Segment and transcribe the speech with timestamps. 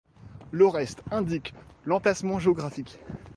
[0.49, 1.53] Le reste indique
[1.85, 2.97] l'emplacement géographique.